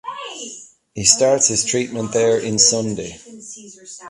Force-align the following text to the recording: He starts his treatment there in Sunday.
He 0.95 1.05
starts 1.05 1.47
his 1.49 1.63
treatment 1.63 2.11
there 2.11 2.39
in 2.39 2.57
Sunday. 2.57 3.21